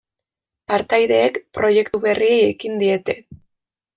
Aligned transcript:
Partaideek 0.71 1.37
proiektu 1.59 2.01
berriei 2.07 2.41
ekin 2.47 2.83
diete. 2.85 3.19